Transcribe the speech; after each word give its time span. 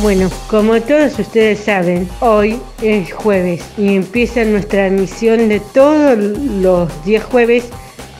Bueno, 0.00 0.30
como 0.48 0.80
todos 0.80 1.18
ustedes 1.18 1.58
saben, 1.58 2.08
hoy 2.20 2.60
es 2.80 3.12
jueves 3.12 3.64
y 3.76 3.96
empieza 3.96 4.44
nuestra 4.44 4.86
emisión 4.86 5.48
de 5.48 5.58
todos 5.58 6.16
los 6.16 7.04
días 7.04 7.24
jueves 7.24 7.64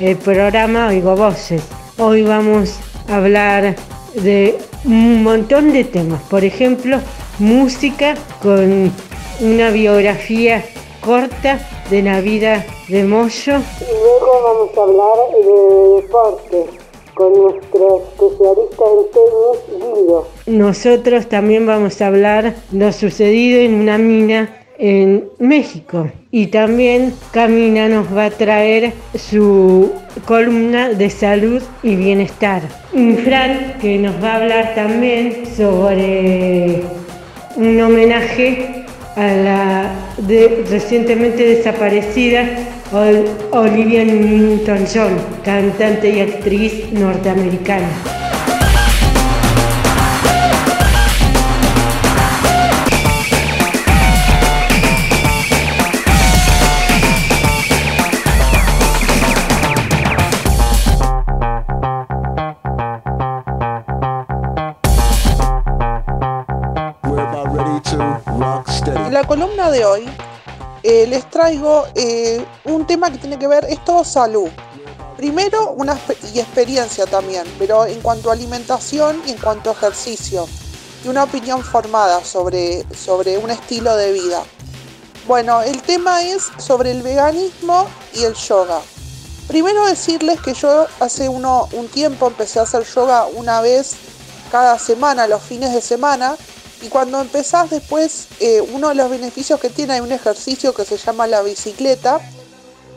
el 0.01 0.17
programa 0.17 0.89
Oigo 0.89 1.15
Voces. 1.15 1.63
Hoy 1.97 2.25
vamos 2.25 2.81
a 3.09 3.19
hablar 3.19 3.77
de 4.15 4.59
un 4.85 5.23
montón 5.23 5.73
de 5.73 5.85
temas, 5.85 6.21
por 6.23 6.43
ejemplo, 6.43 6.99
música 7.39 8.17
con 8.43 8.91
una 9.41 9.71
biografía 9.71 10.65
corta 11.01 11.61
de 11.91 12.03
la 12.03 12.21
vida 12.21 12.67
de 12.89 13.05
Moyo. 13.05 13.59
Y 13.81 13.85
luego 13.85 14.43
vamos 14.43 14.77
a 14.77 14.83
hablar 14.83 15.17
de 15.33 16.03
deporte 16.03 16.88
con 17.19 17.33
nuestro 17.33 18.03
especialista 18.05 18.85
en 18.95 19.11
tenis. 19.13 20.25
Nosotros 20.47 21.29
también 21.29 21.67
vamos 21.67 22.01
a 22.01 22.07
hablar 22.07 22.55
lo 22.73 22.93
sucedido 22.93 23.61
en 23.61 23.75
una 23.75 23.99
mina 23.99 24.55
en 24.79 25.25
México. 25.41 26.09
Y 26.31 26.47
también 26.49 27.13
Camina 27.33 27.89
nos 27.89 28.07
va 28.17 28.27
a 28.27 28.31
traer 28.31 28.93
su 29.17 29.91
columna 30.27 30.91
de 30.91 31.11
salud 31.11 31.61
y 31.83 31.97
bienestar. 31.97 32.63
Y 32.95 33.15
Fran 33.15 33.75
que 33.81 33.99
nos 33.99 34.23
va 34.23 34.35
a 34.35 34.37
hablar 34.37 34.75
también 34.77 35.45
sobre 35.57 36.83
un 37.57 37.81
homenaje 37.81 38.85
a 39.17 39.27
la 39.35 39.93
de- 40.19 40.65
recientemente 40.71 41.45
desaparecida 41.45 42.45
Olivia 42.91 44.03
Newton-John, 44.03 45.19
cantante 45.45 46.09
y 46.09 46.21
actriz 46.21 46.91
norteamericana. 46.91 47.89
La 69.11 69.25
columna 69.25 69.71
de 69.71 69.85
hoy 69.85 70.05
eh, 70.83 71.07
les 71.07 71.29
traigo 71.31 71.87
eh, 71.95 72.45
un 72.65 72.87
tema 72.87 73.11
que 73.11 73.19
tiene 73.19 73.39
que 73.39 73.49
ver, 73.49 73.65
es 73.69 73.85
todo 73.85 74.05
salud. 74.05 74.49
Primero, 75.17 75.73
una 75.73 75.99
y 76.33 76.39
experiencia 76.39 77.05
también, 77.07 77.45
pero 77.59 77.87
en 77.87 78.01
cuanto 78.01 78.31
a 78.31 78.35
alimentación 78.35 79.21
y 79.27 79.33
en 79.33 79.39
cuanto 79.39 79.71
a 79.71 79.73
ejercicio. 79.73 80.47
Y 81.05 81.09
una 81.09 81.25
opinión 81.25 81.63
formada 81.63 82.25
sobre, 82.25 82.85
sobre 82.95 83.39
un 83.39 83.51
estilo 83.51 83.97
de 83.97 84.13
vida. 84.13 84.43
Bueno, 85.27 85.63
el 85.63 85.83
tema 85.83 86.23
es 86.23 86.49
sobre 86.59 86.93
el 86.93 87.03
veganismo 87.03 87.87
y 88.15 88.25
el 88.25 88.35
yoga. 88.35 88.81
Primero 89.49 89.87
decirles 89.87 90.41
que 90.41 90.55
yo 90.55 90.87
hace 91.01 91.29
uno, 91.29 91.69
un 91.73 91.89
tiempo 91.89 92.29
empecé 92.29 92.61
a 92.61 92.63
hacer 92.63 92.85
yoga 92.85 93.27
una 93.27 93.61
vez 93.61 93.97
cada 94.51 94.79
semana, 94.79 95.27
los 95.27 95.43
fines 95.43 95.73
de 95.73 95.81
semana, 95.81 96.37
y 96.81 96.89
cuando 96.89 97.21
empezás 97.21 97.71
después, 97.71 98.29
eh, 98.41 98.61
uno 98.61 98.89
de 98.89 98.95
los 98.95 99.11
beneficios 99.11 99.61
que 99.61 99.71
tiene 99.71 99.95
hay 99.95 100.01
un 100.01 100.13
ejercicio 100.13 100.73
que 100.73 100.85
se 100.85 100.97
llama 100.97 101.27
la 101.27 101.43
bicicleta, 101.43 102.21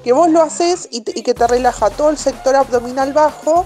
que 0.04 0.14
vos 0.14 0.30
lo 0.30 0.42
haces 0.42 0.88
y, 0.92 1.04
y 1.18 1.24
que 1.24 1.34
te 1.34 1.48
relaja 1.48 1.90
todo 1.90 2.10
el 2.10 2.18
sector 2.18 2.56
abdominal 2.56 3.14
bajo 3.14 3.66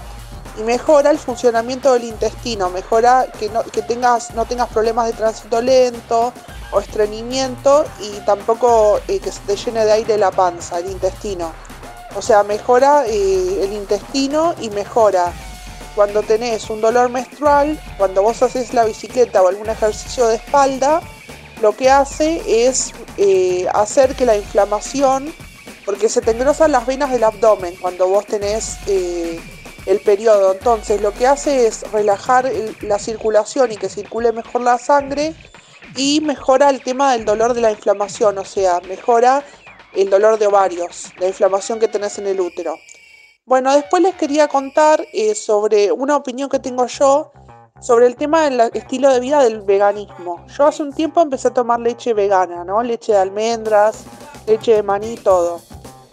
y 0.58 0.62
mejora 0.62 1.10
el 1.10 1.18
funcionamiento 1.18 1.92
del 1.92 2.04
intestino, 2.04 2.70
mejora 2.70 3.26
que 3.38 3.48
no, 3.50 3.62
que 3.62 3.82
tengas, 3.82 4.34
no 4.34 4.46
tengas 4.46 4.68
problemas 4.68 5.06
de 5.06 5.12
tránsito 5.12 5.60
lento 5.60 6.32
o 6.72 6.80
estreñimiento 6.80 7.84
y 8.00 8.10
tampoco 8.24 9.00
eh, 9.08 9.20
que 9.20 9.30
se 9.30 9.40
te 9.40 9.56
llene 9.56 9.84
de 9.84 9.92
aire 9.92 10.18
la 10.18 10.30
panza, 10.30 10.78
el 10.78 10.90
intestino. 10.90 11.52
O 12.16 12.22
sea, 12.22 12.42
mejora 12.42 13.04
eh, 13.06 13.64
el 13.64 13.72
intestino 13.74 14.54
y 14.60 14.70
mejora 14.70 15.32
cuando 15.96 16.22
tenés 16.22 16.70
un 16.70 16.80
dolor 16.80 17.08
menstrual, 17.10 17.80
cuando 17.98 18.22
vos 18.22 18.40
haces 18.42 18.72
la 18.72 18.84
bicicleta 18.84 19.42
o 19.42 19.48
algún 19.48 19.68
ejercicio 19.68 20.28
de 20.28 20.36
espalda, 20.36 21.00
lo 21.62 21.74
que 21.74 21.90
hace 21.90 22.42
es 22.68 22.92
eh, 23.16 23.66
hacer 23.74 24.14
que 24.14 24.26
la 24.26 24.36
inflamación, 24.36 25.34
porque 25.86 26.08
se 26.08 26.20
te 26.20 26.32
engrosan 26.32 26.70
las 26.70 26.86
venas 26.86 27.10
del 27.10 27.24
abdomen 27.24 27.74
cuando 27.76 28.06
vos 28.08 28.26
tenés 28.26 28.76
eh, 28.86 29.40
el 29.86 30.00
periodo, 30.00 30.52
entonces 30.52 31.00
lo 31.00 31.12
que 31.12 31.26
hace 31.26 31.66
es 31.66 31.90
relajar 31.92 32.44
el- 32.46 32.76
la 32.82 32.98
circulación 32.98 33.72
y 33.72 33.76
que 33.76 33.88
circule 33.88 34.32
mejor 34.32 34.60
la 34.60 34.78
sangre 34.78 35.34
y 35.96 36.20
mejora 36.20 36.68
el 36.68 36.82
tema 36.82 37.12
del 37.12 37.24
dolor 37.24 37.54
de 37.54 37.62
la 37.62 37.70
inflamación, 37.70 38.36
o 38.36 38.44
sea, 38.44 38.80
mejora 38.86 39.42
el 39.94 40.10
dolor 40.10 40.38
de 40.38 40.46
ovarios, 40.46 41.12
la 41.18 41.28
inflamación 41.28 41.78
que 41.78 41.88
tenés 41.88 42.18
en 42.18 42.26
el 42.26 42.38
útero. 42.40 42.78
Bueno, 43.48 43.72
después 43.72 44.02
les 44.02 44.16
quería 44.16 44.48
contar 44.48 45.06
eh, 45.12 45.36
sobre 45.36 45.92
una 45.92 46.16
opinión 46.16 46.48
que 46.48 46.58
tengo 46.58 46.84
yo 46.86 47.30
sobre 47.80 48.08
el 48.08 48.16
tema 48.16 48.42
del 48.42 48.58
estilo 48.74 49.08
de 49.12 49.20
vida 49.20 49.40
del 49.40 49.60
veganismo. 49.60 50.44
Yo 50.48 50.66
hace 50.66 50.82
un 50.82 50.92
tiempo 50.92 51.20
empecé 51.20 51.46
a 51.46 51.54
tomar 51.54 51.78
leche 51.78 52.12
vegana, 52.12 52.64
¿no? 52.64 52.82
Leche 52.82 53.12
de 53.12 53.18
almendras, 53.18 54.02
leche 54.48 54.74
de 54.74 54.82
maní, 54.82 55.14
todo. 55.14 55.60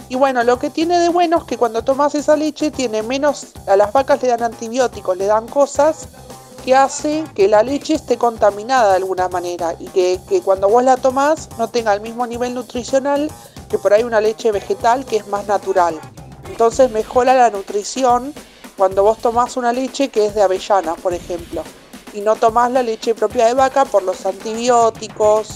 Y 0.09 0.16
bueno, 0.16 0.43
lo 0.43 0.59
que 0.59 0.69
tiene 0.69 0.99
de 0.99 1.09
bueno 1.09 1.38
es 1.38 1.43
que 1.45 1.57
cuando 1.57 1.83
tomas 1.83 2.13
esa 2.13 2.35
leche 2.35 2.69
tiene 2.69 3.01
menos, 3.01 3.47
a 3.66 3.75
las 3.77 3.91
vacas 3.91 4.22
le 4.22 4.27
dan 4.27 4.43
antibióticos, 4.43 5.17
le 5.17 5.25
dan 5.25 5.47
cosas 5.47 6.09
que 6.63 6.75
hace 6.75 7.23
que 7.33 7.47
la 7.47 7.63
leche 7.63 7.95
esté 7.95 8.16
contaminada 8.16 8.91
de 8.91 8.97
alguna 8.97 9.27
manera 9.27 9.73
y 9.79 9.88
que, 9.88 10.19
que 10.29 10.41
cuando 10.41 10.69
vos 10.69 10.83
la 10.83 10.97
tomás 10.97 11.49
no 11.57 11.67
tenga 11.67 11.95
el 11.95 12.01
mismo 12.01 12.27
nivel 12.27 12.53
nutricional 12.53 13.31
que 13.72 13.79
por 13.79 13.91
ahí 13.91 14.03
una 14.03 14.22
leche 14.22 14.51
vegetal 14.51 15.03
que 15.03 15.16
es 15.17 15.27
más 15.29 15.47
natural. 15.47 15.99
Entonces 16.47 16.91
mejora 16.91 17.33
la 17.33 17.49
nutrición 17.49 18.33
cuando 18.77 19.03
vos 19.03 19.19
tomás 19.19 19.57
una 19.57 19.71
leche 19.71 20.09
que 20.09 20.25
es 20.25 20.35
de 20.35 20.41
avellana, 20.41 20.95
por 20.95 21.13
ejemplo, 21.13 21.63
y 22.13 22.21
no 22.21 22.35
tomás 22.35 22.71
la 22.71 22.83
leche 22.83 23.15
propia 23.15 23.45
de 23.47 23.53
vaca 23.53 23.85
por 23.85 24.03
los 24.03 24.25
antibióticos 24.25 25.49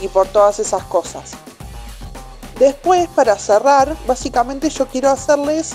y 0.00 0.08
por 0.08 0.26
todas 0.28 0.58
esas 0.58 0.82
cosas. 0.84 1.32
Después, 2.58 3.08
para 3.08 3.38
cerrar, 3.38 3.96
básicamente 4.06 4.70
yo 4.70 4.86
quiero 4.86 5.10
hacerles, 5.10 5.72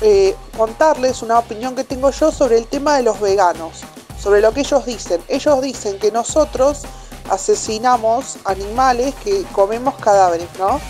eh, 0.00 0.34
contarles 0.56 1.22
una 1.22 1.38
opinión 1.38 1.74
que 1.74 1.84
tengo 1.84 2.10
yo 2.10 2.32
sobre 2.32 2.58
el 2.58 2.66
tema 2.66 2.96
de 2.96 3.02
los 3.02 3.20
veganos, 3.20 3.82
sobre 4.20 4.40
lo 4.40 4.52
que 4.52 4.60
ellos 4.60 4.84
dicen. 4.84 5.22
Ellos 5.28 5.62
dicen 5.62 5.98
que 5.98 6.10
nosotros 6.10 6.82
asesinamos 7.30 8.36
animales 8.44 9.14
que 9.22 9.44
comemos 9.52 9.94
cadáveres, 9.96 10.48
¿no? 10.58 10.80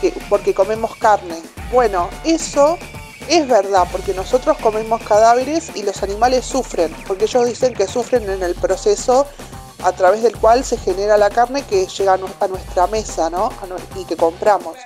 Que- 0.00 0.14
porque 0.28 0.54
comemos 0.54 0.96
carne. 0.96 1.40
Bueno, 1.72 2.08
eso 2.24 2.78
es 3.28 3.48
verdad, 3.48 3.86
porque 3.90 4.14
nosotros 4.14 4.56
comemos 4.62 5.02
cadáveres 5.02 5.70
y 5.74 5.82
los 5.82 6.02
animales 6.02 6.44
sufren, 6.44 6.94
porque 7.08 7.24
ellos 7.24 7.44
dicen 7.46 7.74
que 7.74 7.86
sufren 7.88 8.28
en 8.30 8.42
el 8.42 8.54
proceso 8.54 9.26
a 9.82 9.92
través 9.92 10.22
del 10.22 10.36
cual 10.38 10.64
se 10.64 10.76
genera 10.78 11.16
la 11.16 11.28
carne 11.30 11.62
que 11.62 11.86
llega 11.86 12.14
a, 12.14 12.16
nu- 12.16 12.28
a 12.40 12.46
nuestra 12.48 12.86
mesa, 12.86 13.28
¿no? 13.30 13.50
Y 13.96 14.04
que 14.04 14.16
compramos. 14.16 14.76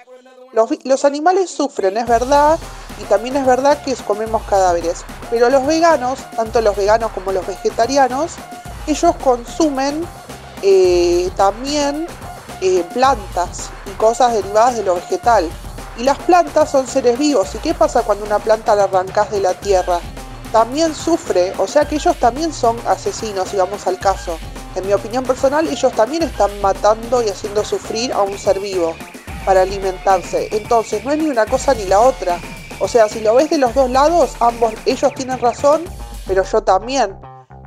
Los 0.84 1.04
animales 1.04 1.50
sufren, 1.50 1.96
es 1.96 2.06
verdad, 2.06 2.58
y 3.00 3.04
también 3.04 3.36
es 3.36 3.46
verdad 3.46 3.82
que 3.84 3.94
comemos 3.94 4.42
cadáveres. 4.44 5.04
Pero 5.30 5.48
los 5.48 5.64
veganos, 5.66 6.18
tanto 6.34 6.60
los 6.60 6.74
veganos 6.76 7.12
como 7.12 7.30
los 7.32 7.46
vegetarianos, 7.46 8.32
ellos 8.86 9.14
consumen 9.22 10.04
eh, 10.62 11.30
también 11.36 12.06
eh, 12.60 12.84
plantas 12.94 13.70
y 13.86 13.90
cosas 13.92 14.34
derivadas 14.34 14.76
de 14.76 14.84
lo 14.84 14.94
vegetal. 14.94 15.48
Y 15.96 16.04
las 16.04 16.18
plantas 16.18 16.70
son 16.70 16.86
seres 16.86 17.18
vivos. 17.18 17.54
¿Y 17.54 17.58
qué 17.58 17.74
pasa 17.74 18.02
cuando 18.02 18.24
una 18.24 18.38
planta 18.38 18.74
la 18.74 18.84
arrancas 18.84 19.30
de 19.30 19.40
la 19.40 19.54
tierra? 19.54 20.00
También 20.52 20.94
sufre, 20.94 21.52
o 21.58 21.66
sea 21.66 21.86
que 21.86 21.96
ellos 21.96 22.16
también 22.16 22.52
son 22.52 22.76
asesinos, 22.86 23.48
si 23.48 23.56
vamos 23.56 23.86
al 23.86 23.98
caso. 23.98 24.36
En 24.74 24.86
mi 24.86 24.92
opinión 24.92 25.24
personal, 25.24 25.68
ellos 25.68 25.92
también 25.92 26.22
están 26.22 26.50
matando 26.60 27.22
y 27.22 27.28
haciendo 27.28 27.64
sufrir 27.64 28.12
a 28.12 28.22
un 28.22 28.36
ser 28.38 28.58
vivo 28.58 28.94
para 29.44 29.62
alimentarse. 29.62 30.48
Entonces, 30.52 31.04
no 31.04 31.12
es 31.12 31.18
ni 31.18 31.28
una 31.28 31.46
cosa 31.46 31.74
ni 31.74 31.84
la 31.84 32.00
otra. 32.00 32.38
O 32.80 32.88
sea, 32.88 33.08
si 33.08 33.20
lo 33.20 33.34
ves 33.34 33.50
de 33.50 33.58
los 33.58 33.74
dos 33.74 33.90
lados, 33.90 34.32
ambos, 34.40 34.72
ellos 34.86 35.12
tienen 35.14 35.38
razón, 35.38 35.82
pero 36.26 36.44
yo 36.44 36.62
también. 36.62 37.18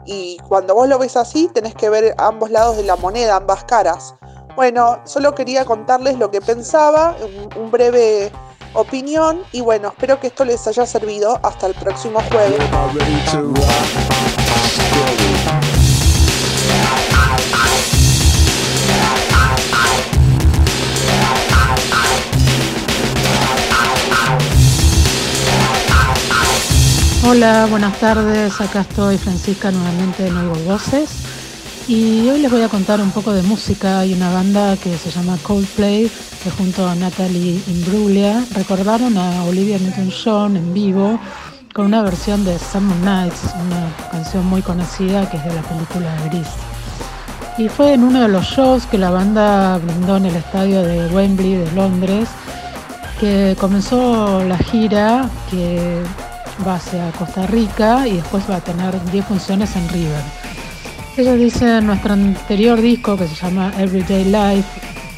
Y 0.06 0.38
cuando 0.48 0.76
vos 0.76 0.88
lo 0.88 0.98
ves 0.98 1.16
así, 1.16 1.50
tenés 1.54 1.76
que 1.76 1.90
ver 1.90 2.16
ambos 2.18 2.50
lados 2.50 2.78
de 2.78 2.84
la 2.84 2.96
moneda, 2.96 3.36
ambas 3.36 3.64
caras. 3.64 4.16
Bueno, 4.56 5.00
solo 5.06 5.34
quería 5.34 5.66
contarles 5.66 6.20
lo 6.20 6.30
que 6.30 6.40
pensaba, 6.40 7.16
un, 7.56 7.72
breve 7.72 8.32
opinión 8.74 9.42
y 9.52 9.62
bueno, 9.62 9.88
espero 9.88 10.20
que 10.20 10.28
esto 10.28 10.46
les 10.46 10.68
haya 10.68 10.86
servido. 10.86 11.40
Hasta 11.42 11.66
el 11.66 11.74
próximo 11.74 12.20
jueves. 12.30 12.60
Hola, 27.28 27.66
buenas 27.72 28.00
tardes. 28.00 28.62
Acá 28.62 28.82
estoy 28.82 29.18
Francisca 29.18 29.72
nuevamente 29.72 30.28
en 30.28 30.38
Oigo 30.38 30.56
Voces. 30.66 31.43
Y 31.88 32.30
hoy 32.30 32.40
les 32.40 32.50
voy 32.50 32.62
a 32.62 32.70
contar 32.70 33.02
un 33.02 33.12
poco 33.12 33.34
de 33.34 33.42
música. 33.42 34.00
Hay 34.00 34.14
una 34.14 34.32
banda 34.32 34.78
que 34.78 34.98
se 34.98 35.12
llama 35.12 35.38
Coldplay, 35.44 36.10
que 36.42 36.50
junto 36.52 36.88
a 36.88 36.96
Natalie 36.96 37.62
Imbruglia 37.68 38.46
recordaron 38.56 39.18
a 39.18 39.44
Olivia 39.44 39.78
Newton-John 39.80 40.56
en 40.56 40.74
vivo 40.74 41.20
con 41.74 41.88
una 41.88 42.02
versión 42.02 42.46
de 42.46 42.58
Summer 42.58 42.96
Nights, 43.00 43.54
una 43.66 43.94
canción 44.12 44.46
muy 44.46 44.62
conocida 44.62 45.30
que 45.30 45.36
es 45.36 45.44
de 45.44 45.54
la 45.54 45.62
película 45.64 46.16
Gris. 46.30 46.48
Y 47.58 47.68
fue 47.68 47.94
en 47.94 48.04
uno 48.04 48.22
de 48.22 48.30
los 48.30 48.46
shows 48.46 48.86
que 48.86 48.98
la 48.98 49.10
banda 49.10 49.78
brindó 49.78 50.18
en 50.18 50.28
el 50.28 50.36
estadio 50.38 50.84
de 50.84 51.08
Wembley 51.08 51.56
de 51.56 51.72
Londres 51.74 52.30
que 53.20 53.58
comenzó 53.60 54.44
la 54.46 54.58
gira 54.58 55.30
que 55.52 56.02
va 56.66 56.76
hacia 56.76 57.12
Costa 57.12 57.46
Rica 57.48 58.08
y 58.08 58.18
después 58.18 58.50
va 58.50 58.58
a 58.58 58.62
tener 58.62 58.94
10 59.12 59.26
funciones 59.26 59.76
en 59.76 59.90
River. 59.90 60.53
Ellos 61.16 61.38
dicen 61.38 61.86
nuestro 61.86 62.14
anterior 62.14 62.82
disco 62.82 63.16
que 63.16 63.28
se 63.28 63.36
llama 63.36 63.72
Everyday 63.78 64.26
Life 64.26 64.68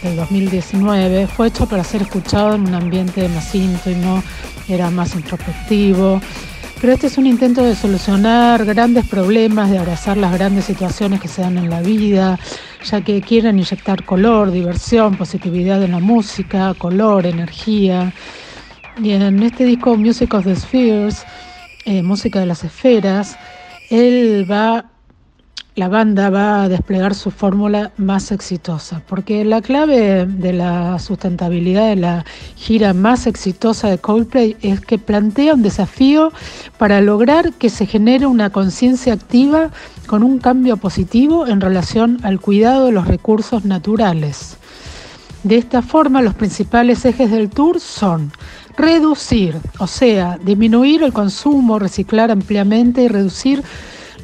del 0.04 0.18
2019 0.18 1.26
fue 1.28 1.48
hecho 1.48 1.68
para 1.68 1.86
ser 1.86 2.02
escuchado 2.02 2.56
en 2.56 2.68
un 2.68 2.74
ambiente 2.74 3.30
más 3.30 3.56
íntimo, 3.56 4.22
era 4.68 4.90
más 4.90 5.16
introspectivo. 5.16 6.20
Pero 6.82 6.92
este 6.92 7.08
es 7.08 7.18
un 7.18 7.28
intento 7.28 7.64
de 7.64 7.76
solucionar 7.76 8.66
grandes 8.66 9.08
problemas, 9.08 9.72
de 9.72 9.78
abrazar 9.78 10.18
las 10.18 10.34
grandes 10.34 10.66
situaciones 10.66 11.22
que 11.22 11.30
se 11.30 11.42
dan 11.42 11.58
en 11.58 11.70
la 11.70 11.82
vida, 11.82 12.38
ya 12.84 13.00
que 13.00 13.22
quieren 13.22 13.58
inyectar 13.58 14.04
color, 14.04 14.52
diversión, 14.52 15.16
positividad 15.16 15.82
en 15.82 15.92
la 15.92 16.00
música, 16.00 16.74
color, 16.78 17.26
energía. 17.26 18.12
Y 19.02 19.12
en 19.12 19.42
este 19.42 19.64
disco 19.64 19.96
Music 19.96 20.34
of 20.34 20.44
the 20.44 20.58
Spheres, 20.58 21.26
eh, 21.86 22.04
Música 22.04 22.42
de 22.42 22.48
las 22.48 22.66
Esferas, 22.66 23.38
él 23.90 24.46
va, 24.52 24.92
la 25.76 25.90
banda 25.90 26.30
va 26.30 26.64
a 26.64 26.70
desplegar 26.70 27.14
su 27.16 27.32
fórmula 27.32 27.92
más 27.98 28.32
exitosa, 28.32 29.02
porque 29.08 29.44
la 29.44 29.62
clave 29.62 30.26
de 30.26 30.54
la 30.54 30.98
sustentabilidad 31.00 31.90
de 31.90 31.98
la 31.98 32.26
gira 32.56 32.94
más 32.94 33.28
exitosa 33.28 33.90
de 33.90 33.98
Coldplay 33.98 34.56
es 34.62 34.80
que 34.80 34.98
plantea 34.98 35.54
un 35.54 35.64
desafío 35.64 36.32
para 36.78 37.02
lograr 37.02 37.52
que 37.52 37.70
se 37.70 37.86
genere 37.86 38.26
una 38.26 38.52
conciencia 38.52 39.12
activa 39.12 39.70
con 40.08 40.24
un 40.24 40.40
cambio 40.40 40.78
positivo 40.78 41.46
en 41.46 41.60
relación 41.60 42.20
al 42.24 42.40
cuidado 42.40 42.86
de 42.86 42.94
los 42.94 43.08
recursos 43.08 43.66
naturales. 43.66 44.56
De 45.44 45.58
esta 45.58 45.82
forma, 45.82 46.22
los 46.22 46.36
principales 46.36 47.04
ejes 47.04 47.30
del 47.30 47.50
tour 47.50 47.82
son 47.82 48.32
reducir, 48.78 49.58
o 49.80 49.88
sea, 49.88 50.40
disminuir 50.42 51.04
el 51.04 51.12
consumo, 51.12 51.80
reciclar 51.80 52.32
ampliamente 52.32 53.04
y 53.04 53.08
reducir 53.10 53.62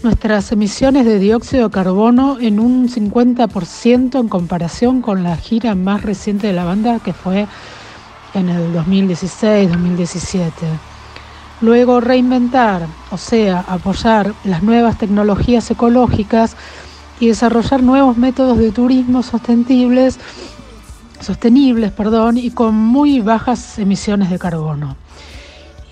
nuestras 0.03 0.51
emisiones 0.51 1.06
de 1.06 1.19
dióxido 1.19 1.65
de 1.69 1.74
carbono 1.74 2.39
en 2.39 2.59
un 2.59 2.89
50% 2.89 4.19
en 4.19 4.30
comparación 4.30 5.01
con 5.01 5.24
la 5.24 5.38
gira 5.38 5.75
más 5.75 6.01
reciente 6.01 6.48
de 6.48 6.53
la 6.53 6.65
banda 6.65 7.00
que 7.00 7.13
fue 7.13 7.48
en 8.33 8.50
el 8.50 8.74
2016-2017. 8.74 10.51
Luego 11.62 12.01
reinventar, 12.01 12.88
o 13.12 13.18
sea, 13.18 13.63
apoyar 13.68 14.33
las 14.44 14.63
nuevas 14.63 14.98
tecnologías 14.98 15.69
ecológicas 15.69 16.56
y 17.19 17.27
desarrollar 17.27 17.83
nuevos 17.83 18.18
métodos 18.18 18.57
de 18.57 18.71
turismo 18.71 19.21
sostenibles 19.21 20.18
sostenibles 21.19 21.92
perdón, 21.92 22.38
y 22.38 22.50
con 22.50 22.74
muy 22.74 23.21
bajas 23.21 23.77
emisiones 23.77 24.31
de 24.31 24.39
carbono. 24.39 24.95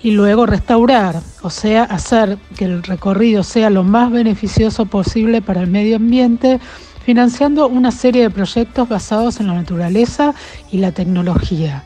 Y 0.02 0.12
luego 0.12 0.46
restaurar, 0.46 1.20
o 1.42 1.50
sea, 1.50 1.84
hacer 1.84 2.38
que 2.56 2.64
el 2.64 2.82
recorrido 2.82 3.42
sea 3.42 3.68
lo 3.68 3.84
más 3.84 4.10
beneficioso 4.10 4.86
posible 4.86 5.42
para 5.42 5.60
el 5.60 5.66
medio 5.66 5.96
ambiente, 5.96 6.58
financiando 7.04 7.68
una 7.68 7.90
serie 7.90 8.22
de 8.22 8.30
proyectos 8.30 8.88
basados 8.88 9.40
en 9.40 9.48
la 9.48 9.54
naturaleza 9.54 10.34
y 10.70 10.78
la 10.78 10.92
tecnología. 10.92 11.84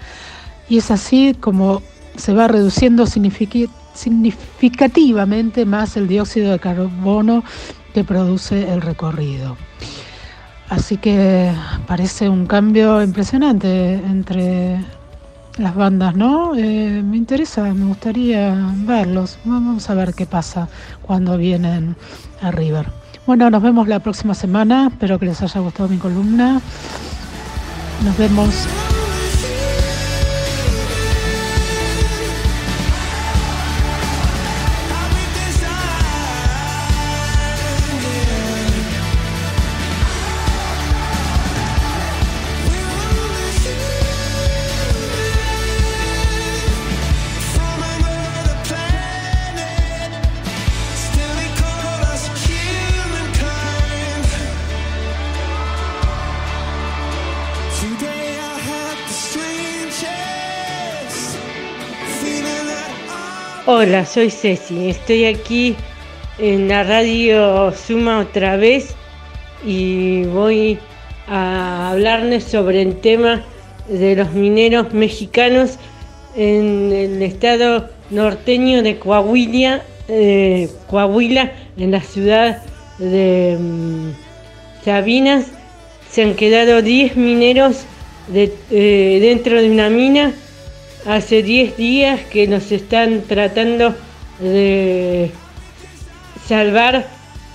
Y 0.68 0.78
es 0.78 0.92
así 0.92 1.36
como 1.38 1.82
se 2.16 2.32
va 2.32 2.46
reduciendo 2.46 3.06
significativamente 3.06 5.64
más 5.64 5.96
el 5.96 6.06
dióxido 6.06 6.52
de 6.52 6.60
carbono 6.60 7.42
que 7.92 8.04
produce 8.04 8.72
el 8.72 8.80
recorrido. 8.80 9.56
Así 10.68 10.96
que 10.96 11.52
parece 11.86 12.28
un 12.28 12.46
cambio 12.46 13.02
impresionante 13.02 13.94
entre 13.94 14.78
las 15.58 15.74
bandas, 15.74 16.14
¿no? 16.16 16.54
Eh, 16.56 17.02
me 17.04 17.16
interesa, 17.16 17.62
me 17.62 17.86
gustaría 17.86 18.54
verlos. 18.78 19.38
Vamos 19.44 19.88
a 19.90 19.94
ver 19.94 20.14
qué 20.14 20.26
pasa 20.26 20.68
cuando 21.02 21.36
vienen 21.36 21.96
a 22.42 22.50
River. 22.50 22.86
Bueno, 23.26 23.48
nos 23.50 23.62
vemos 23.62 23.88
la 23.88 24.00
próxima 24.00 24.34
semana. 24.34 24.88
Espero 24.90 25.18
que 25.18 25.26
les 25.26 25.40
haya 25.40 25.60
gustado 25.60 25.88
mi 25.88 25.98
columna. 25.98 26.60
Nos 28.04 28.18
vemos. 28.18 28.93
Hola, 63.66 64.04
soy 64.04 64.28
Ceci. 64.30 64.90
Estoy 64.90 65.24
aquí 65.24 65.74
en 66.38 66.68
la 66.68 66.84
radio 66.84 67.72
Suma 67.72 68.18
otra 68.18 68.58
vez 68.58 68.94
y 69.64 70.24
voy 70.24 70.78
a 71.28 71.92
hablarles 71.92 72.44
sobre 72.44 72.82
el 72.82 73.00
tema 73.00 73.42
de 73.88 74.16
los 74.16 74.32
mineros 74.32 74.92
mexicanos 74.92 75.78
en 76.36 76.92
el 76.92 77.22
estado 77.22 77.88
norteño 78.10 78.82
de 78.82 78.98
Coahuila, 78.98 79.82
eh, 80.08 80.68
Coahuila 80.90 81.50
en 81.78 81.90
la 81.92 82.02
ciudad 82.02 82.62
de 82.98 83.56
mm, 83.58 84.10
Sabinas. 84.84 85.46
Se 86.10 86.22
han 86.22 86.34
quedado 86.34 86.82
10 86.82 87.16
mineros 87.16 87.86
eh, 88.34 89.18
dentro 89.22 89.62
de 89.62 89.70
una 89.70 89.88
mina 89.88 90.34
hace 91.06 91.42
10 91.42 91.76
días 91.76 92.20
que 92.30 92.46
nos 92.46 92.72
están 92.72 93.22
tratando 93.22 93.94
de 94.38 95.30
salvar 96.46 97.06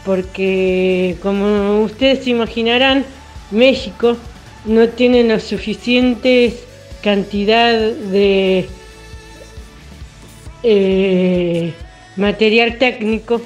porque 0.05 1.17
como 1.21 1.81
ustedes 1.83 2.27
imaginarán 2.27 3.05
México 3.51 4.17
no 4.65 4.89
tiene 4.89 5.23
la 5.23 5.39
suficiente 5.39 6.53
cantidad 7.01 7.73
de 7.79 8.67
eh, 10.63 11.73
material 12.15 12.77
técnico 12.77 13.41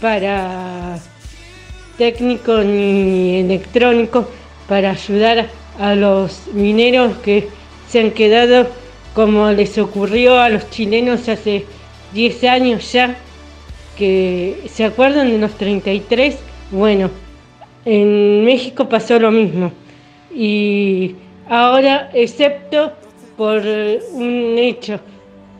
para 0.00 0.98
técnico 1.96 2.58
ni 2.58 3.40
electrónico 3.40 4.28
para 4.68 4.90
ayudar 4.90 5.48
a 5.78 5.94
los 5.94 6.46
mineros 6.52 7.16
que 7.18 7.48
se 7.88 8.00
han 8.00 8.10
quedado 8.10 8.79
como 9.14 9.50
les 9.50 9.76
ocurrió 9.78 10.38
a 10.38 10.48
los 10.48 10.68
chilenos 10.70 11.28
hace 11.28 11.64
10 12.12 12.44
años 12.44 12.92
ya, 12.92 13.16
que 13.96 14.62
se 14.66 14.84
acuerdan 14.84 15.30
de 15.30 15.38
los 15.38 15.52
33, 15.52 16.38
bueno, 16.70 17.10
en 17.84 18.44
México 18.44 18.88
pasó 18.88 19.18
lo 19.18 19.30
mismo. 19.30 19.72
Y 20.34 21.16
ahora, 21.48 22.10
excepto 22.14 22.92
por 23.36 23.62
un 24.12 24.56
hecho, 24.58 25.00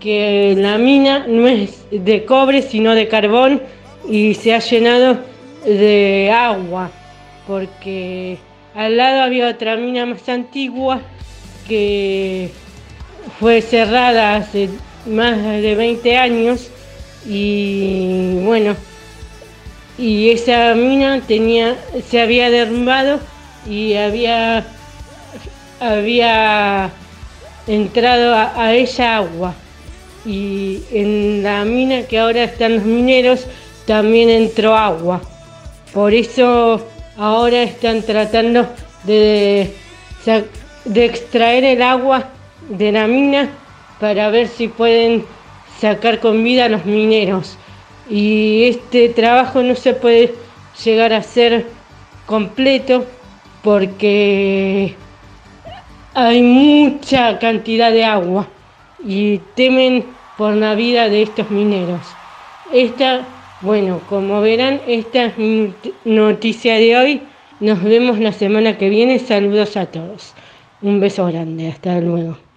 que 0.01 0.55
la 0.57 0.79
mina 0.79 1.27
no 1.29 1.47
es 1.47 1.85
de 1.91 2.25
cobre 2.25 2.63
sino 2.63 2.95
de 2.95 3.09
carbón 3.09 3.61
y 4.09 4.35
se 4.35 4.55
ha 4.55 4.59
llenado 4.59 5.19
de 5.67 6.33
agua, 6.35 6.91
porque 7.47 8.39
al 8.75 8.97
lado 8.97 9.23
había 9.23 9.49
otra 9.49 9.77
mina 9.77 10.07
más 10.07 10.27
antigua 10.29 11.01
que 11.69 12.51
fue 13.39 13.63
cerrada 13.63 14.37
hace 14.37 14.69
más 15.07 15.37
de 15.43 15.75
20 15.75 16.17
años 16.17 16.69
y 17.27 18.39
bueno, 18.45 18.77
y 19.99 20.31
esa 20.31 20.75
mina 20.75 21.21
tenía, 21.27 21.77
se 22.09 22.21
había 22.21 22.51
derrumbado 22.51 23.21
y 23.69 23.95
había, 23.95 24.67
había 25.79 26.91
entrado 27.67 28.35
a, 28.35 28.63
a 28.63 28.75
ella 28.75 29.17
agua. 29.17 29.55
Y 30.25 30.83
en 30.93 31.43
la 31.43 31.65
mina 31.65 32.03
que 32.03 32.19
ahora 32.19 32.45
están 32.45 32.77
los 32.77 32.85
mineros 32.85 33.47
también 33.87 34.31
entró 34.31 34.75
agua. 34.75 35.21
Por 35.93 36.15
eso 36.15 36.87
ahora 37.17 37.63
están 37.63 38.03
tratando 38.03 38.67
de, 39.05 39.75
de 40.85 41.05
extraer 41.05 41.65
el 41.65 41.83
agua 41.83 42.29
de 42.71 42.93
la 42.93 43.07
mina 43.07 43.51
para 44.01 44.31
ver 44.31 44.49
si 44.49 44.69
pueden 44.69 45.25
sacar 45.79 46.21
con 46.21 46.43
vida 46.43 46.65
a 46.65 46.69
los 46.69 46.87
mineros. 46.87 47.59
Y 48.09 48.65
este 48.65 49.09
trabajo 49.11 49.63
no 49.63 49.75
se 49.75 49.93
puede 49.93 50.35
llegar 50.85 51.13
a 51.13 51.19
hacer 51.19 51.67
completo 52.27 53.05
porque 53.63 54.95
hay 56.15 56.43
mucha 56.43 57.39
cantidad 57.39 57.93
de 57.93 58.05
agua 58.05 58.49
y 59.05 59.39
temen 59.55 60.05
por 60.37 60.55
la 60.55 60.75
vida 60.75 61.09
de 61.09 61.23
estos 61.23 61.51
mineros. 61.51 62.01
Esta, 62.73 63.27
bueno, 63.61 64.01
como 64.09 64.41
verán, 64.41 64.81
esta 64.87 65.27
es 65.27 65.39
mi 65.39 65.61
not- 65.61 65.95
noticia 66.05 66.75
de 66.77 66.97
hoy. 66.97 67.23
Nos 67.61 67.83
vemos 67.83 68.19
la 68.19 68.33
semana 68.33 68.79
que 68.79 68.89
viene. 68.89 69.19
Saludos 69.19 69.77
a 69.77 69.87
todos. 69.87 70.35
Un 70.81 70.99
beso 71.01 71.27
grande. 71.27 71.69
Hasta 71.69 72.01
luego. 72.01 72.50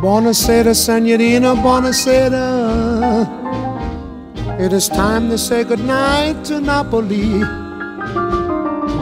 Buonasera, 0.00 0.74
Senorina, 0.74 1.54
buonasera. 1.54 2.44
It 4.60 4.72
is 4.72 4.88
time 4.88 5.30
to 5.30 5.38
say 5.38 5.64
goodnight 5.64 6.44
to 6.44 6.60
Napoli. 6.60 7.40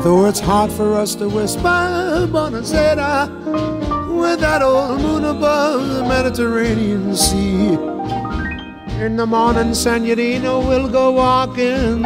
Though 0.03 0.27
it's 0.27 0.39
hard 0.39 0.71
for 0.71 0.95
us 0.95 1.17
to 1.17 1.29
whisper, 1.29 2.29
buonasera, 2.31 3.29
with 4.17 4.39
that 4.39 4.63
old 4.63 5.01
moon 5.01 5.25
above 5.25 5.89
the 5.89 6.05
Mediterranean 6.05 7.17
Sea. 7.17 7.75
In 9.05 9.17
the 9.17 9.27
morning, 9.27 9.75
Senorina, 9.75 10.61
we'll 10.61 10.89
go 10.89 11.11
walking 11.11 12.03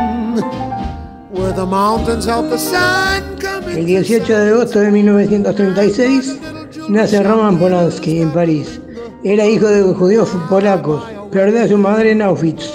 where 1.31 1.53
the 1.53 1.67
mountains 1.67 2.25
help 2.25 2.49
the 2.49 2.59
sun 2.59 3.39
come 3.39 3.69
El 3.69 3.87
18 3.87 4.27
de 4.27 4.51
agosto 4.51 4.81
de 4.81 4.91
1936 4.91 6.58
nace 6.89 7.23
Roman 7.23 7.59
Polanski 7.59 8.21
en 8.21 8.31
París. 8.33 8.81
Era 9.25 9.47
hijo 9.47 9.67
de 9.67 9.83
judíos 9.95 10.31
polacos. 10.49 11.05
Perdió 11.31 11.63
a 11.63 11.69
su 11.69 11.77
madre 11.77 12.13
en 12.13 12.23
Auschwitz. 12.23 12.71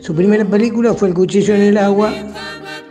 Su 0.00 0.14
primera 0.14 0.44
película 0.44 0.94
fue 0.94 1.08
El 1.08 1.14
cuchillo 1.14 1.54
en 1.54 1.62
el 1.62 1.78
agua. 1.78 2.12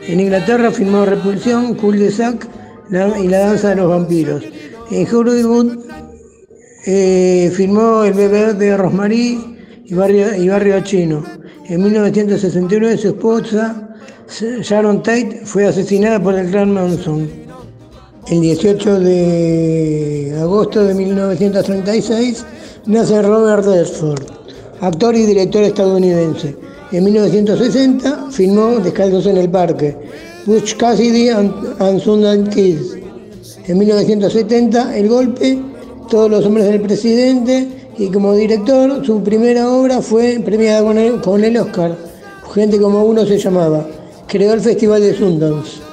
En 0.01 0.19
Inglaterra 0.19 0.71
filmó 0.71 1.05
Repulsión, 1.05 1.75
Cul 1.75 1.99
de 1.99 2.11
Sac 2.11 2.47
y 2.89 3.27
La 3.27 3.39
danza 3.39 3.69
de 3.69 3.75
los 3.75 3.89
vampiros. 3.89 4.43
En 4.91 5.15
Hollywood 5.15 5.79
eh, 6.85 7.51
filmó 7.55 8.03
El 8.03 8.13
bebé 8.13 8.53
de 8.53 8.77
Rosemary 8.77 9.57
y 9.85 9.93
Barrio, 9.93 10.35
y 10.35 10.47
Barrio 10.47 10.79
Chino. 10.81 11.23
En 11.65 11.83
1969 11.83 12.97
su 12.97 13.07
esposa 13.09 13.87
Sharon 14.29 15.03
Tate 15.03 15.41
fue 15.43 15.65
asesinada 15.65 16.21
por 16.21 16.35
el 16.35 16.49
clan 16.49 16.73
Manson. 16.73 17.46
El 18.29 18.41
18 18.41 18.99
de 18.99 20.37
agosto 20.37 20.83
de 20.83 20.93
1936 20.93 22.43
nace 22.85 23.21
Robert 23.21 23.65
Redford, 23.65 24.21
actor 24.81 25.15
y 25.15 25.25
director 25.25 25.63
estadounidense. 25.63 26.53
En 26.91 27.05
1960 27.05 28.27
filmó 28.29 28.79
Descalzos 28.83 29.27
en 29.27 29.37
el 29.37 29.49
Parque, 29.49 29.95
Butch 30.45 30.75
Cassidy 30.75 31.29
and, 31.29 32.01
Sundance 32.01 32.49
Kids. 32.49 32.97
En 33.65 33.77
1970 33.77 34.97
El 34.97 35.07
Golpe, 35.07 35.61
Todos 36.09 36.29
los 36.29 36.45
hombres 36.45 36.65
del 36.65 36.81
presidente 36.81 37.93
y 37.97 38.07
como 38.09 38.33
director 38.33 39.05
su 39.05 39.23
primera 39.23 39.71
obra 39.71 40.01
fue 40.01 40.41
premiada 40.43 40.83
con 40.83 40.97
el, 40.97 41.21
con 41.21 41.45
el 41.45 41.55
Oscar. 41.55 41.95
Gente 42.53 42.77
como 42.77 43.05
uno 43.05 43.25
se 43.25 43.37
llamaba. 43.37 43.87
Creó 44.27 44.51
el 44.51 44.59
Festival 44.59 45.01
de 45.01 45.15
Sundance. 45.15 45.86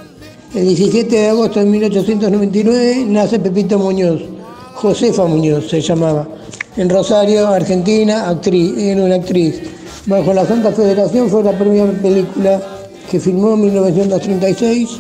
El 0.55 0.69
17 0.69 1.17
de 1.17 1.29
agosto 1.31 1.59
de 1.59 1.67
1899 1.67 3.07
nace 3.09 3.41
Pepito 3.41 3.77
Muñoz, 3.77 4.21
Josefa 4.75 5.25
Muñoz 5.25 5.69
se 5.69 5.81
llamaba, 5.81 6.29
en 6.77 6.89
Rosario, 6.89 7.49
Argentina, 7.49 8.29
actriz, 8.29 8.73
era 8.79 9.03
una 9.03 9.17
actriz. 9.17 9.61
Bajo 10.07 10.33
la 10.33 10.47
Santa 10.47 10.71
Federación 10.71 11.29
fue 11.29 11.43
la 11.43 11.59
primera 11.59 11.91
película 12.01 12.63
que 13.11 13.19
filmó 13.19 13.55
en 13.55 13.63
1936, 13.63 14.91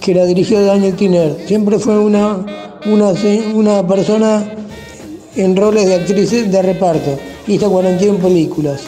que 0.00 0.14
la 0.14 0.24
dirigió 0.24 0.64
Daniel 0.64 0.94
Tiner. 0.94 1.36
Siempre 1.46 1.78
fue 1.78 1.98
una, 1.98 2.46
una, 2.86 3.12
una 3.54 3.86
persona 3.86 4.42
en 5.36 5.54
roles 5.54 5.84
de 5.84 5.96
actriz 5.96 6.30
de 6.50 6.62
reparto. 6.62 7.18
Hizo 7.46 7.70
41 7.70 8.20
películas. 8.20 8.80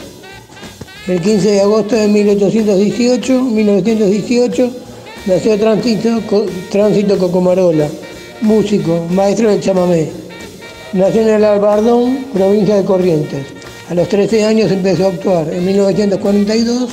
El 1.07 1.21
15 1.21 1.50
de 1.50 1.61
agosto 1.61 1.95
de 1.95 2.09
1818, 2.09 3.42
1918, 3.42 4.71
nació 5.26 5.58
Tránsito, 5.58 6.20
Tránsito 6.70 7.18
Cocomarola, 7.18 7.88
músico, 8.40 9.06
maestro 9.10 9.50
del 9.50 9.60
chamamé. 9.60 10.10
Nació 10.92 11.22
en 11.22 11.28
el 11.28 11.44
Albardón, 11.44 12.26
provincia 12.32 12.76
de 12.76 12.84
Corrientes. 12.84 13.46
A 13.90 13.94
los 13.94 14.08
13 14.08 14.44
años 14.44 14.70
empezó 14.70 15.06
a 15.06 15.08
actuar. 15.10 15.52
En 15.52 15.64
1942 15.64 16.90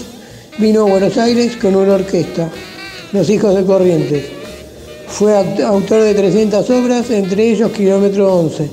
vino 0.57 0.81
a 0.81 0.89
Buenos 0.89 1.17
Aires 1.17 1.55
con 1.57 1.75
una 1.75 1.93
orquesta, 1.93 2.50
Los 3.12 3.29
Hijos 3.29 3.55
de 3.55 3.63
Corrientes. 3.65 4.25
Fue 5.07 5.36
autor 5.36 6.03
de 6.03 6.13
300 6.13 6.69
obras, 6.69 7.10
entre 7.10 7.51
ellos 7.51 7.72
Kilómetro 7.72 8.34
11. 8.39 8.69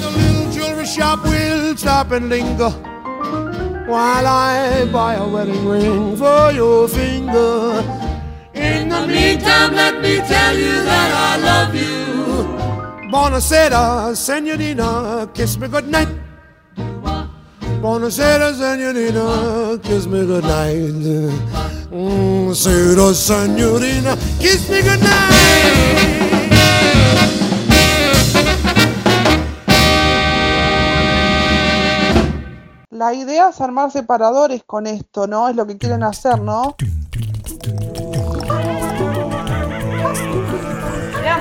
The 0.00 0.10
little 0.16 0.50
jewelry 0.52 0.86
shop 0.86 1.24
will 1.24 1.76
stop 1.76 2.12
and 2.12 2.28
linger 2.28 2.72
while 3.88 4.26
I 4.26 4.84
buy 4.92 5.14
a 5.14 5.26
wedding 5.26 5.66
ring 5.66 6.16
for 6.16 6.52
your 6.52 6.88
finger. 6.88 7.97
The 8.98 9.06
meantime, 9.06 9.74
let 9.76 10.00
me 10.02 10.16
tell 10.26 10.58
you 10.58 10.82
that 10.82 11.10
I 11.14 11.36
love 11.48 11.72
you. 11.72 13.08
Buonasera, 13.12 14.14
senorina, 14.16 15.28
kiss 15.32 15.56
me 15.56 15.68
goodnight. 15.68 16.08
Buonasera, 17.80 18.52
senorina, 18.54 19.78
kiss 19.84 20.06
me 20.06 20.26
goodnight. 20.26 20.92
Mm, 21.92 22.52
Sera, 22.54 23.14
senorina, 23.14 24.16
kiss 24.40 24.68
me 24.68 24.82
goodnight. 24.82 26.18
La 32.90 33.14
idea 33.14 33.50
es 33.50 33.60
armar 33.60 33.92
separadores 33.92 34.64
con 34.64 34.88
esto, 34.88 35.28
¿no? 35.28 35.48
Es 35.48 35.54
lo 35.54 35.68
que 35.68 35.78
quieren 35.78 36.02
hacer, 36.02 36.40
¿no? 36.40 36.74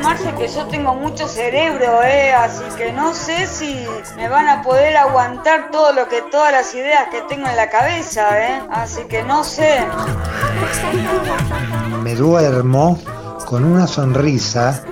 Marce, 0.03 0.33
que 0.35 0.47
yo 0.47 0.65
tengo 0.67 0.95
mucho 0.95 1.27
cerebro, 1.27 2.03
¿eh? 2.03 2.33
Así 2.33 2.63
que 2.77 2.91
no 2.91 3.13
sé 3.13 3.47
si 3.47 3.85
me 4.15 4.29
van 4.29 4.47
a 4.47 4.61
poder 4.61 4.95
aguantar 4.97 5.71
todo 5.71 5.93
lo 5.93 6.07
que, 6.07 6.21
todas 6.31 6.51
las 6.51 6.73
ideas 6.73 7.07
que 7.09 7.21
tengo 7.23 7.47
en 7.47 7.55
la 7.55 7.69
cabeza, 7.69 8.39
¿eh? 8.39 8.61
Así 8.71 9.03
que 9.05 9.23
no 9.23 9.43
sé. 9.43 9.85
Me 12.03 12.15
duermo 12.15 12.99
con 13.45 13.63
una 13.63 13.87
sonrisa 13.87 14.83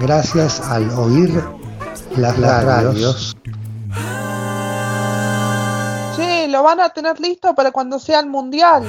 gracias 0.00 0.60
al 0.60 0.90
oír 0.90 1.42
las, 2.16 2.38
las 2.38 2.64
radios. 2.64 3.36
Che, 6.16 6.48
lo 6.48 6.62
van 6.62 6.80
a 6.80 6.88
tener 6.90 7.18
listo 7.20 7.54
para 7.54 7.70
cuando 7.70 7.98
sea 7.98 8.20
el 8.20 8.26
mundial. 8.26 8.84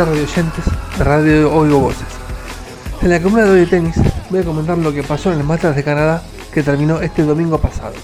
Hola 0.00 0.12
de 0.12 1.04
Radio 1.04 1.52
Oigo 1.52 1.80
Voces. 1.80 2.06
En 3.02 3.10
la 3.10 3.20
columna 3.20 3.42
de 3.42 3.50
hoy 3.50 3.60
de 3.60 3.66
tenis 3.66 3.96
voy 4.30 4.38
a 4.38 4.44
comentar 4.44 4.78
lo 4.78 4.92
que 4.92 5.02
pasó 5.02 5.32
en 5.32 5.40
el 5.40 5.44
Masters 5.44 5.74
de 5.74 5.82
Canadá 5.82 6.22
que 6.54 6.62
terminó 6.62 7.00
este 7.00 7.24
domingo 7.24 7.58
pasado. 7.58 7.94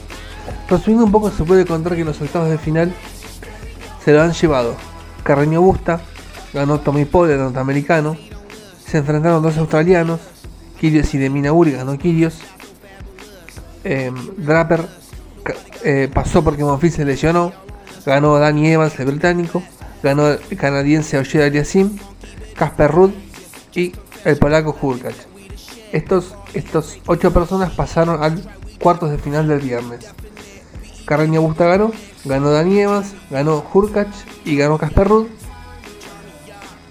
Resumiendo 0.68 1.04
un 1.04 1.12
poco, 1.12 1.30
se 1.30 1.44
puede 1.44 1.64
contar 1.64 1.94
que 1.94 2.04
los 2.04 2.20
octavos 2.20 2.50
de 2.50 2.58
final 2.58 2.92
se 4.04 4.12
lo 4.12 4.22
han 4.22 4.32
llevado. 4.32 4.74
Carreño 5.22 5.60
Busta, 5.62 6.00
ganó 6.52 6.80
Tommy 6.80 7.04
Paul, 7.04 7.30
el 7.30 7.38
norteamericano. 7.38 8.16
Se 8.84 8.98
enfrentaron 8.98 9.40
dos 9.40 9.56
australianos, 9.56 10.18
Kirios 10.80 11.14
y 11.14 11.18
Deminauri, 11.18 11.74
ganó 11.74 11.96
Kirios. 11.96 12.40
Eh, 13.84 14.10
Draper 14.38 14.84
pasó 16.12 16.42
porque 16.42 16.64
Monfils 16.64 16.94
se 16.94 17.04
lesionó. 17.04 17.52
Ganó 18.04 18.36
Danny 18.36 18.72
Evans, 18.72 18.98
el 18.98 19.06
británico. 19.06 19.62
Ganó 20.04 20.28
el 20.28 20.38
canadiense 20.58 21.16
Oshir 21.16 21.40
Aliasim. 21.40 21.98
Casper 22.54 22.90
Rudd 22.90 23.12
y 23.74 23.94
el 24.26 24.36
polaco 24.36 24.76
Hurkacz. 24.78 25.26
Estos, 25.92 26.34
estos 26.52 26.98
ocho 27.06 27.32
personas 27.32 27.72
pasaron 27.72 28.22
al 28.22 28.42
cuartos 28.78 29.10
de 29.10 29.16
final 29.16 29.48
del 29.48 29.60
viernes. 29.60 30.12
Carreño 31.06 31.40
Busta 31.40 31.64
ganó, 31.66 31.90
ganó 32.26 32.50
Dani 32.50 32.80
Evans, 32.80 33.14
ganó 33.30 33.64
Hurkacz 33.72 34.26
y 34.44 34.58
ganó 34.58 34.76
Casper 34.76 35.08
Rudd. 35.08 35.26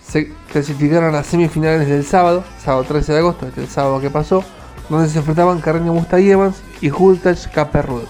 Se 0.07 0.31
clasificaron 0.51 1.09
a 1.09 1.17
las 1.17 1.27
semifinales 1.27 1.87
del 1.87 2.05
sábado, 2.05 2.43
sábado 2.63 2.83
13 2.83 3.13
de 3.13 3.19
agosto, 3.19 3.45
este 3.45 3.61
es 3.61 3.67
el 3.67 3.73
sábado 3.73 4.01
que 4.01 4.09
pasó, 4.09 4.43
donde 4.89 5.07
se 5.07 5.19
enfrentaban 5.19 5.61
Carreño 5.61 5.93
Busta 5.93 6.19
y 6.19 6.31
Evans 6.31 6.63
y 6.81 6.89
Hurkacz 6.89 7.47
Casper 7.47 7.85
Rudd. 7.85 8.05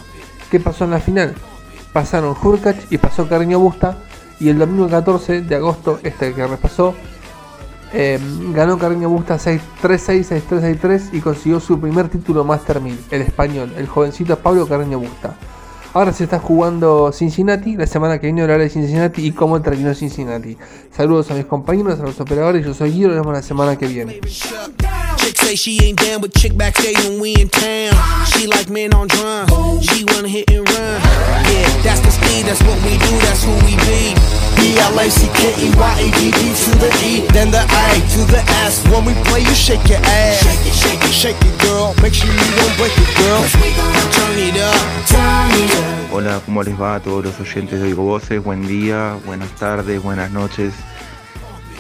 ¿Qué 0.50 0.62
pasó 0.62 0.86
en 0.86 0.92
la 0.92 1.02
final? 1.02 1.36
Pasaron 1.92 2.38
Hurkacz 2.42 2.90
y 2.90 2.98
pasó 2.98 3.28
Carreño 3.28 3.60
Busta 3.60 3.98
y 4.40 4.50
el 4.50 4.58
domingo 4.58 4.88
14 4.88 5.42
de 5.42 5.56
agosto, 5.56 6.00
este 6.04 6.34
que 6.34 6.46
repasó, 6.46 6.94
eh, 7.94 8.20
ganó 8.54 8.80
Carreño 8.80 9.08
Busta 9.10 9.38
6-3-6, 9.38 10.42
6-3-6-3 10.50 11.10
y 11.14 11.22
consiguió 11.22 11.60
su 11.60 11.80
primer 11.80 12.10
título 12.10 12.44
Master 12.44 12.82
1000, 12.82 13.00
el 13.12 13.22
español, 13.22 13.72
el 13.78 13.88
jovencito 13.88 14.38
Pablo 14.40 14.68
Carreño 14.68 15.00
Busta. 15.00 15.36
Ahora 15.94 16.12
se 16.12 16.24
está 16.24 16.40
jugando 16.40 17.12
Cincinnati, 17.12 17.78
la 17.78 17.86
semana 17.86 18.18
que 18.18 18.26
viene 18.26 18.42
hablaré 18.42 18.64
de 18.64 18.70
Cincinnati 18.72 19.28
y 19.28 19.32
cómo 19.32 19.62
terminó 19.62 19.94
Cincinnati. 19.94 20.58
Saludos 20.92 21.30
a 21.30 21.36
mis 21.36 21.46
compañeros, 21.46 22.00
a 22.00 22.04
los 22.04 22.20
operadores, 22.20 22.66
yo 22.66 22.74
soy 22.74 22.92
Guido, 22.94 23.10
nos 23.10 23.18
vemos 23.18 23.34
la 23.34 23.44
semana 23.44 23.76
que 23.76 23.86
viene. 23.86 24.20
Chick 25.34 25.48
say 25.48 25.56
she 25.56 25.84
ain't 25.84 25.98
down 25.98 26.22
with 26.22 26.32
chick 26.36 26.56
backstage 26.56 26.96
when 27.10 27.20
we 27.20 27.34
in 27.34 27.50
town. 27.50 27.92
She 28.28 28.46
like 28.46 28.70
men 28.70 28.94
on 28.94 29.08
drum. 29.08 29.48
She 29.82 30.06
wanna 30.14 30.28
hit 30.28 30.52
and 30.52 30.62
run. 30.62 31.02
Yeah, 31.50 31.66
that's 31.82 32.02
the 32.02 32.12
speed, 32.12 32.46
that's 32.46 32.62
what 32.62 32.78
we 32.86 33.00
do, 33.02 33.18
that's 33.26 33.44
who 33.44 33.50
we 33.66 33.74
be. 33.82 34.14
B-L-A-C-K-E-Y-A-D-D 34.62 34.94
to 36.38 36.72
the 36.78 36.94
E, 37.02 37.26
then 37.34 37.50
the 37.50 37.66
A 37.66 37.98
to 38.14 38.22
the 38.30 38.46
S. 38.62 38.86
When 38.94 39.06
we 39.06 39.14
play, 39.26 39.42
you 39.42 39.56
shake 39.56 39.90
your 39.90 39.98
ass. 40.06 40.38
Shake 40.44 40.68
it, 40.68 40.76
shake 40.76 41.02
it, 41.02 41.14
shake 41.14 41.42
it, 41.42 41.60
girl. 41.66 41.96
Make 42.04 42.14
sure 42.14 42.30
you 42.30 42.38
don't 42.38 42.78
break 42.78 42.94
it, 42.94 43.10
girl. 43.18 43.42
Turn 44.14 44.38
it 44.38 44.54
up, 44.62 44.78
turn 45.10 45.50
it 45.58 45.74
up. 45.74 46.14
Hola, 46.14 46.42
¿cómo 46.46 46.62
les 46.62 46.80
va 46.80 46.96
a 46.96 47.00
todos 47.00 47.26
los 47.26 47.40
oyentes 47.40 47.82
de 47.82 47.88
Oigo 47.88 48.04
Voces? 48.04 48.44
Buen 48.44 48.68
día, 48.68 49.18
buenas 49.26 49.50
tardes, 49.56 50.00
buenas 50.04 50.30
noches. 50.30 50.76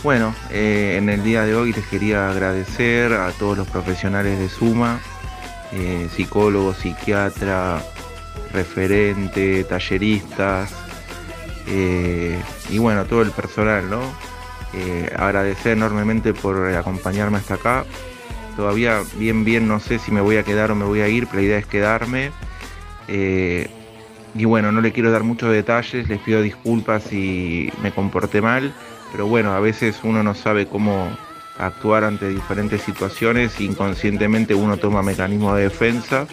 Bueno, 0.03 0.35
eh, 0.51 0.95
en 0.97 1.07
el 1.07 1.23
día 1.23 1.45
de 1.45 1.55
hoy 1.55 1.71
les 1.71 1.87
quería 1.87 2.29
agradecer 2.29 3.13
a 3.13 3.31
todos 3.31 3.57
los 3.57 3.69
profesionales 3.69 4.37
de 4.37 4.49
Suma, 4.49 4.99
eh, 5.71 6.09
psicólogos, 6.13 6.75
psiquiatra, 6.79 7.81
referente, 8.51 9.63
talleristas 9.63 10.75
eh, 11.67 12.37
y 12.69 12.79
bueno, 12.79 13.05
todo 13.05 13.21
el 13.21 13.31
personal, 13.31 13.89
¿no? 13.89 14.01
Eh, 14.73 15.09
agradecer 15.17 15.77
enormemente 15.77 16.33
por 16.33 16.67
acompañarme 16.75 17.37
hasta 17.37 17.53
acá. 17.53 17.85
Todavía 18.57 19.03
bien, 19.15 19.45
bien 19.45 19.69
no 19.69 19.79
sé 19.79 19.99
si 19.99 20.11
me 20.11 20.19
voy 20.19 20.35
a 20.35 20.43
quedar 20.43 20.69
o 20.71 20.75
me 20.75 20.83
voy 20.83 20.99
a 20.99 21.07
ir, 21.07 21.27
pero 21.27 21.37
la 21.37 21.45
idea 21.45 21.57
es 21.59 21.65
quedarme. 21.65 22.31
Y 23.07 24.45
bueno, 24.45 24.71
no 24.71 24.81
le 24.81 24.91
quiero 24.91 25.11
dar 25.11 25.23
muchos 25.23 25.51
detalles, 25.51 26.09
les 26.09 26.19
pido 26.19 26.41
disculpas 26.41 27.03
si 27.03 27.71
me 27.83 27.91
comporté 27.91 28.41
mal, 28.41 28.73
pero 29.13 29.27
bueno, 29.27 29.53
a 29.53 29.59
veces 29.59 29.99
uno 30.03 30.23
no 30.23 30.33
sabe 30.33 30.65
cómo 30.65 31.07
actuar 31.59 32.03
ante 32.03 32.27
diferentes 32.29 32.81
situaciones, 32.81 33.61
inconscientemente 33.61 34.55
uno 34.55 34.77
toma 34.77 35.03
mecanismos 35.03 35.55
de 35.55 35.63
defensa. 35.63 36.27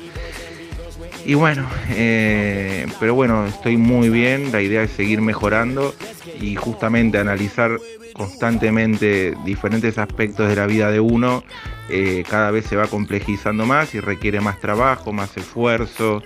Y 1.27 1.35
bueno, 1.35 1.69
eh, 1.91 2.87
pero 2.99 3.15
bueno, 3.15 3.47
estoy 3.47 3.77
muy 3.77 4.09
bien, 4.09 4.51
la 4.51 4.63
idea 4.63 4.83
es 4.83 4.91
seguir 4.93 5.21
mejorando 5.21 5.95
y 6.41 6.57
justamente 6.57 7.19
analizar 7.19 7.79
constantemente 8.15 9.35
diferentes 9.45 9.99
aspectos 9.99 10.49
de 10.49 10.57
la 10.57 10.67
vida 10.67 10.91
de 10.91 11.01
uno, 11.01 11.45
eh, 11.91 12.25
cada 12.29 12.51
vez 12.51 12.65
se 12.65 12.77
va 12.77 12.87
complejizando 12.87 13.67
más 13.67 13.95
y 13.95 14.01
requiere 14.01 14.41
más 14.41 14.59
trabajo, 14.59 15.13
más 15.13 15.37
esfuerzo, 15.37 16.23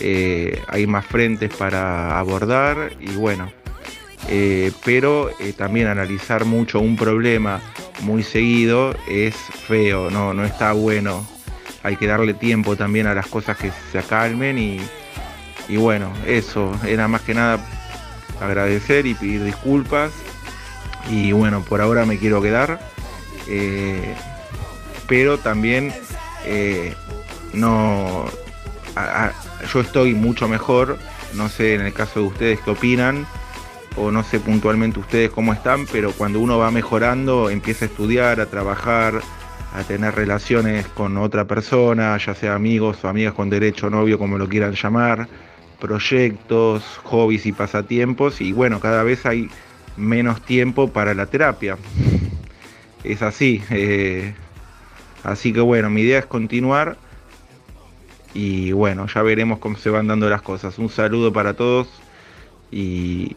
eh, 0.00 0.58
hay 0.68 0.86
más 0.86 1.04
frentes 1.04 1.54
para 1.54 2.18
abordar 2.18 2.92
y 2.98 3.14
bueno, 3.16 3.52
eh, 4.28 4.72
pero 4.84 5.30
eh, 5.40 5.52
también 5.52 5.88
analizar 5.88 6.44
mucho 6.44 6.80
un 6.80 6.96
problema 6.96 7.60
muy 8.02 8.22
seguido 8.22 8.94
es 9.08 9.34
feo, 9.34 10.10
no, 10.10 10.34
no 10.34 10.44
está 10.44 10.72
bueno. 10.72 11.26
Hay 11.82 11.96
que 11.96 12.06
darle 12.06 12.34
tiempo 12.34 12.76
también 12.76 13.06
a 13.06 13.14
las 13.14 13.26
cosas 13.26 13.56
que 13.56 13.72
se 13.90 13.98
acalmen 13.98 14.58
y, 14.58 14.80
y 15.68 15.76
bueno, 15.76 16.12
eso, 16.26 16.72
era 16.86 17.08
más 17.08 17.22
que 17.22 17.34
nada 17.34 17.58
agradecer 18.40 19.06
y 19.06 19.14
pedir 19.14 19.44
disculpas. 19.44 20.12
Y 21.08 21.32
bueno, 21.32 21.62
por 21.62 21.80
ahora 21.80 22.04
me 22.04 22.18
quiero 22.18 22.42
quedar. 22.42 22.78
eh, 23.48 24.14
pero 25.08 25.38
también 25.38 25.92
no. 27.52 28.26
yo 29.72 29.80
estoy 29.80 30.14
mucho 30.14 30.46
mejor. 30.46 30.98
No 31.34 31.48
sé 31.48 31.74
en 31.74 31.80
el 31.80 31.92
caso 31.92 32.20
de 32.20 32.26
ustedes 32.26 32.60
qué 32.60 32.70
opinan. 32.70 33.26
O 33.96 34.10
no 34.10 34.22
sé 34.22 34.40
puntualmente 34.40 35.00
ustedes 35.00 35.30
cómo 35.30 35.52
están. 35.52 35.86
Pero 35.86 36.12
cuando 36.12 36.40
uno 36.40 36.58
va 36.58 36.70
mejorando, 36.70 37.50
empieza 37.50 37.84
a 37.84 37.88
estudiar, 37.88 38.40
a 38.40 38.46
trabajar, 38.46 39.20
a 39.72 39.82
tener 39.84 40.14
relaciones 40.14 40.86
con 40.88 41.16
otra 41.16 41.44
persona, 41.44 42.16
ya 42.18 42.34
sea 42.34 42.54
amigos 42.54 43.04
o 43.04 43.08
amigas 43.08 43.34
con 43.34 43.50
derecho, 43.50 43.90
novio, 43.90 44.18
como 44.18 44.38
lo 44.38 44.48
quieran 44.48 44.74
llamar, 44.74 45.28
proyectos, 45.78 46.82
hobbies 47.04 47.46
y 47.46 47.52
pasatiempos, 47.52 48.40
y 48.40 48.52
bueno, 48.52 48.80
cada 48.80 49.02
vez 49.02 49.26
hay 49.26 49.48
menos 49.96 50.42
tiempo 50.42 50.88
para 50.88 51.14
la 51.14 51.26
terapia. 51.26 51.76
Es 53.04 53.22
así. 53.22 53.62
eh, 53.70 54.34
así 55.24 55.52
que 55.52 55.60
bueno, 55.60 55.88
mi 55.90 56.02
idea 56.02 56.18
es 56.18 56.26
continuar 56.26 56.96
y 58.34 58.72
bueno, 58.72 59.06
ya 59.06 59.22
veremos 59.22 59.58
cómo 59.58 59.76
se 59.76 59.90
van 59.90 60.06
dando 60.06 60.28
las 60.28 60.42
cosas. 60.42 60.78
Un 60.78 60.88
saludo 60.88 61.32
para 61.32 61.54
todos 61.54 61.88
y 62.70 63.36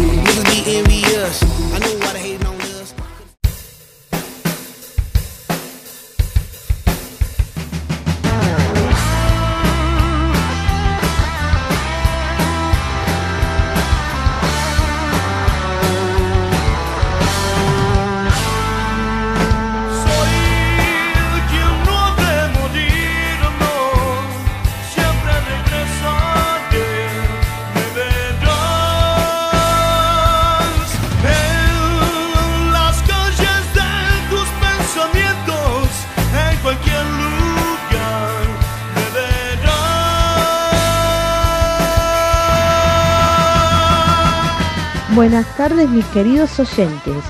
Buenas 45.13 45.45
tardes 45.57 45.89
mis 45.89 46.05
queridos 46.05 46.57
oyentes. 46.57 47.21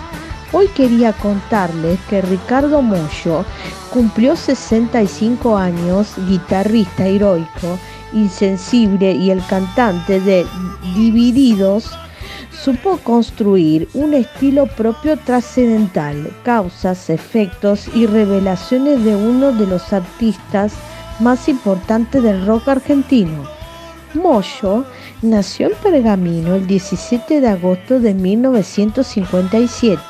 Hoy 0.52 0.68
quería 0.68 1.14
contarles 1.14 2.00
que 2.02 2.22
Ricardo 2.22 2.84
Mollo 2.84 3.44
cumplió 3.92 4.36
65 4.36 5.58
años, 5.58 6.14
guitarrista 6.28 7.08
heroico, 7.08 7.80
insensible 8.14 9.14
y 9.14 9.32
el 9.32 9.44
cantante 9.48 10.20
de 10.20 10.46
Divididos, 10.94 11.90
supo 12.52 12.98
construir 12.98 13.90
un 13.96 14.14
estilo 14.14 14.68
propio 14.68 15.18
trascendental, 15.18 16.32
causas, 16.44 17.10
efectos 17.10 17.88
y 17.96 18.06
revelaciones 18.06 19.04
de 19.04 19.16
uno 19.16 19.54
de 19.54 19.66
los 19.66 19.92
artistas 19.92 20.74
más 21.20 21.50
importantes 21.50 22.22
del 22.22 22.46
rock 22.46 22.68
argentino. 22.68 23.61
Moyo 24.14 24.86
nació 25.22 25.68
en 25.68 25.74
Pergamino 25.82 26.56
el 26.56 26.68
17 26.68 27.40
de 27.40 27.48
agosto 27.48 28.00
de 28.00 28.14
1957, 28.14 30.04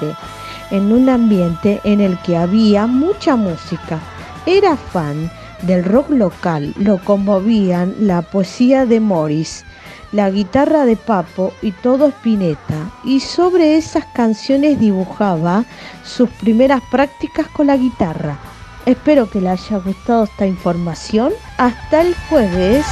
en 0.72 0.92
un 0.92 1.08
ambiente 1.10 1.80
en 1.84 2.02
el 2.02 2.18
que 2.20 2.36
había 2.38 2.88
mucha 2.88 3.36
música. 3.36 4.00
Era 4.46 4.76
fan 4.76 5.32
del 5.62 5.86
rock 5.86 6.10
local, 6.10 6.74
lo 6.78 6.98
conmovían 7.04 7.94
la 8.00 8.24
poesía 8.24 8.86
de 8.88 9.00
Morris, 9.00 9.64
la 10.12 10.32
guitarra 10.32 10.86
de 10.86 10.96
Papo 10.96 11.54
y 11.62 11.72
todo 11.72 12.08
Spinetta, 12.08 12.92
y 13.04 13.20
sobre 13.20 13.78
esas 13.78 14.06
canciones 14.16 14.80
dibujaba 14.80 15.64
sus 16.04 16.30
primeras 16.30 16.82
prácticas 16.90 17.48
con 17.50 17.68
la 17.68 17.78
guitarra. 17.78 18.40
Espero 18.86 19.30
que 19.30 19.42
le 19.42 19.50
haya 19.50 19.78
gustado 19.78 20.24
esta 20.24 20.48
información. 20.48 21.32
Hasta 21.58 22.02
el 22.02 22.16
jueves. 22.30 22.84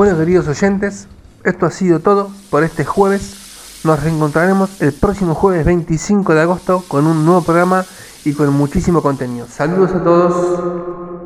Bueno, 0.00 0.16
queridos 0.16 0.48
oyentes, 0.48 1.08
esto 1.44 1.66
ha 1.66 1.70
sido 1.70 2.00
todo 2.00 2.30
por 2.48 2.64
este 2.64 2.86
jueves. 2.86 3.82
Nos 3.84 4.02
reencontraremos 4.02 4.80
el 4.80 4.94
próximo 4.94 5.34
jueves 5.34 5.66
25 5.66 6.32
de 6.32 6.40
agosto 6.40 6.82
con 6.88 7.06
un 7.06 7.26
nuevo 7.26 7.42
programa 7.42 7.84
y 8.24 8.32
con 8.32 8.50
muchísimo 8.50 9.02
contenido. 9.02 9.46
Saludos 9.46 9.90
a 9.90 10.02
todos. 10.02 11.19